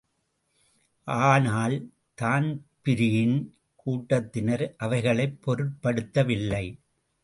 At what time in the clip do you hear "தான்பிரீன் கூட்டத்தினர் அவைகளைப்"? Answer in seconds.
2.17-5.39